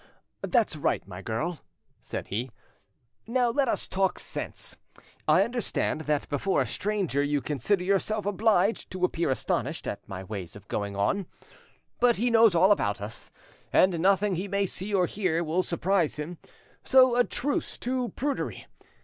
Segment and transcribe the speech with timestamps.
[0.41, 1.59] "That's right, my girl,"
[1.99, 2.49] said he;
[3.27, 4.75] "now let us talk sense.
[5.27, 10.23] I understand that before a stranger you consider yourself obliged to appear astonished at my
[10.23, 11.27] ways of going on.
[11.99, 13.29] But he knows all about us,
[13.71, 16.39] and nothing he may see or hear will surprise him.
[16.83, 18.65] So a truce to prudery!